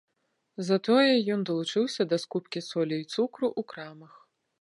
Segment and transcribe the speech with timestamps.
[0.69, 4.13] Затое ён далучыўся да скупкі солі і цукру ў крамах.